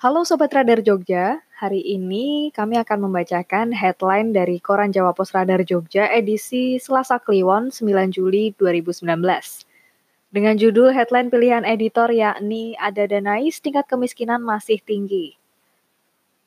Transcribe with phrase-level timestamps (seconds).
[0.00, 5.60] Halo Sobat Radar Jogja, hari ini kami akan membacakan headline dari Koran Jawa Pos Radar
[5.60, 9.04] Jogja edisi Selasa Kliwon 9 Juli 2019.
[10.32, 15.36] Dengan judul headline pilihan editor yakni ada danais tingkat kemiskinan masih tinggi.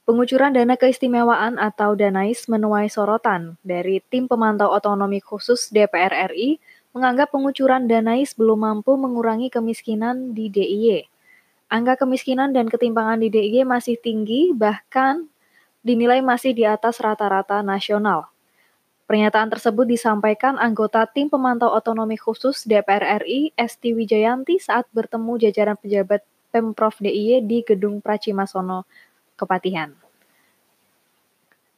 [0.10, 6.58] Pengucuran dana keistimewaan atau danais menuai sorotan dari tim pemantau otonomi khusus DPR RI
[6.98, 11.13] menganggap pengucuran danais belum mampu mengurangi kemiskinan di DIY.
[11.74, 15.26] Angka kemiskinan dan ketimpangan di DIY masih tinggi, bahkan
[15.82, 18.30] dinilai masih di atas rata-rata nasional.
[19.10, 25.74] Pernyataan tersebut disampaikan anggota tim pemantau otonomi khusus DPR RI Esti Wijayanti saat bertemu jajaran
[25.82, 26.22] pejabat
[26.54, 28.86] Pemprov DIY di Gedung Pracimasono,
[29.34, 29.98] Kepatihan.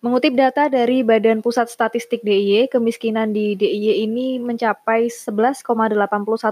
[0.04, 5.64] Mengutip data dari Badan Pusat Statistik DIY, kemiskinan di DIY ini mencapai 11,81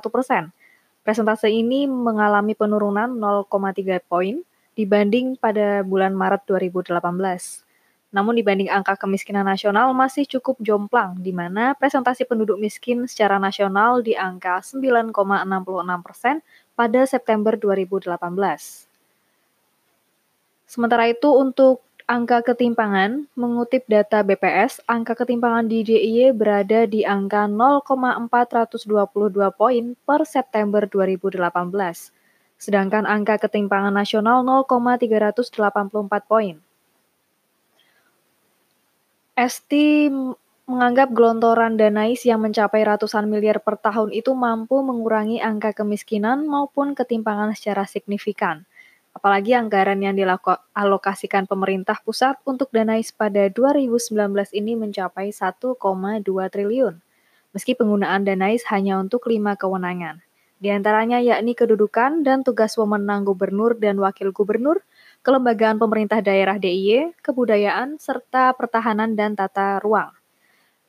[0.07, 0.55] persen
[1.03, 4.39] Presentase ini mengalami penurunan 0,3 poin
[4.71, 6.95] dibanding pada bulan Maret 2018.
[8.15, 13.99] Namun dibanding angka kemiskinan nasional masih cukup jomplang, di mana presentasi penduduk miskin secara nasional
[13.99, 15.11] di angka 9,66
[16.05, 16.39] persen
[16.71, 18.15] pada September 2018.
[20.63, 27.47] Sementara itu untuk angka ketimpangan, mengutip data BPS, angka ketimpangan di DIY berada di angka
[27.49, 31.39] 0,422 poin per September 2018.
[32.59, 36.55] Sedangkan angka ketimpangan nasional 0,384 poin.
[39.33, 40.07] Esti
[40.63, 46.95] menganggap gelontoran danais yang mencapai ratusan miliar per tahun itu mampu mengurangi angka kemiskinan maupun
[46.95, 48.63] ketimpangan secara signifikan.
[49.13, 54.09] Apalagi anggaran yang dialokasikan pemerintah pusat untuk Danais pada 2019
[54.57, 55.77] ini mencapai 1,2
[56.49, 56.97] triliun.
[57.53, 60.25] Meski penggunaan Danais hanya untuk lima kewenangan.
[60.57, 64.81] Di antaranya yakni kedudukan dan tugas wewenang gubernur dan wakil gubernur,
[65.21, 70.09] kelembagaan pemerintah daerah DIY, kebudayaan, serta pertahanan dan tata ruang.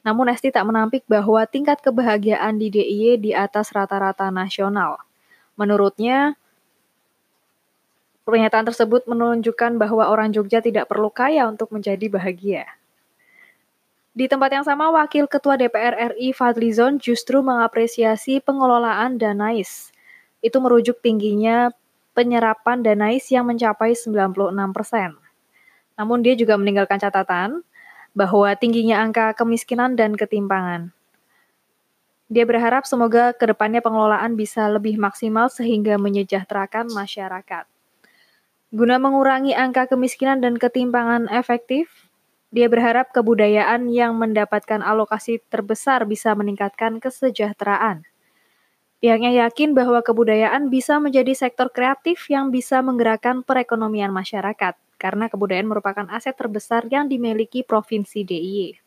[0.06, 5.00] Namun Esti tak menampik bahwa tingkat kebahagiaan di DIY di atas rata-rata nasional.
[5.58, 6.38] Menurutnya,
[8.24, 12.64] Pernyataan tersebut menunjukkan bahwa orang Jogja tidak perlu kaya untuk menjadi bahagia.
[14.16, 19.92] Di tempat yang sama, Wakil Ketua DPR RI Fadlizon justru mengapresiasi pengelolaan Danais.
[20.40, 21.74] Itu merujuk tingginya
[22.14, 25.18] penyerapan Danais yang mencapai 96 persen.
[25.98, 27.60] Namun dia juga meninggalkan catatan
[28.14, 30.94] bahwa tingginya angka kemiskinan dan ketimpangan.
[32.30, 37.73] Dia berharap semoga ke depannya pengelolaan bisa lebih maksimal sehingga menyejahterakan masyarakat.
[38.74, 42.10] Guna mengurangi angka kemiskinan dan ketimpangan efektif,
[42.50, 48.02] dia berharap kebudayaan yang mendapatkan alokasi terbesar bisa meningkatkan kesejahteraan.
[48.98, 55.70] Pihaknya yakin bahwa kebudayaan bisa menjadi sektor kreatif yang bisa menggerakkan perekonomian masyarakat, karena kebudayaan
[55.70, 58.82] merupakan aset terbesar yang dimiliki Provinsi DIY.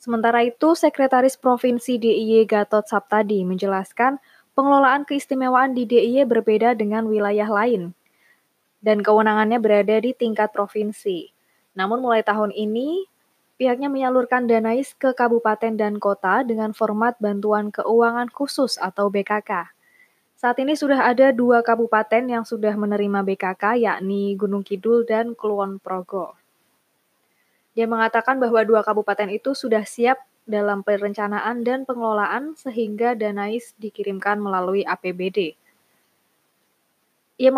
[0.00, 4.16] Sementara itu, Sekretaris Provinsi DIY Gatot Saptadi menjelaskan
[4.56, 7.92] pengelolaan keistimewaan di DIY berbeda dengan wilayah lain,
[8.80, 11.32] dan kewenangannya berada di tingkat provinsi.
[11.76, 13.04] Namun mulai tahun ini,
[13.60, 19.68] pihaknya menyalurkan danais ke kabupaten dan kota dengan format bantuan keuangan khusus atau BKK.
[20.40, 25.76] Saat ini sudah ada dua kabupaten yang sudah menerima BKK, yakni Gunung Kidul dan Kulon
[25.76, 26.40] Progo.
[27.76, 34.40] Dia mengatakan bahwa dua kabupaten itu sudah siap dalam perencanaan dan pengelolaan sehingga danais dikirimkan
[34.40, 35.54] melalui APBD.
[37.36, 37.52] Ia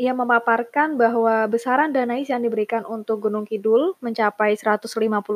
[0.00, 4.88] ia memaparkan bahwa besaran danais yang diberikan untuk Gunung Kidul mencapai 150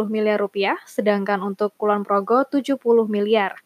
[0.09, 3.61] miliar rupiah, sedangkan untuk Kulon Progo 70 miliar.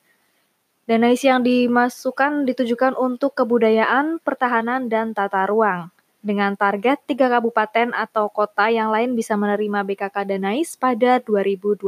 [0.90, 5.94] Danais yang dimasukkan ditujukan untuk kebudayaan, pertahanan, dan tata ruang.
[6.20, 11.86] Dengan target tiga kabupaten atau kota yang lain bisa menerima BKK Danais pada 2020.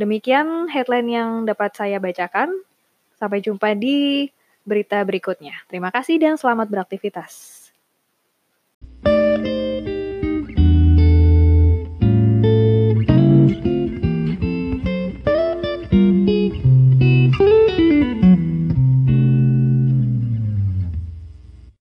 [0.00, 2.64] Demikian headline yang dapat saya bacakan.
[3.20, 4.32] Sampai jumpa di
[4.70, 5.58] berita berikutnya.
[5.66, 7.59] Terima kasih dan selamat beraktivitas.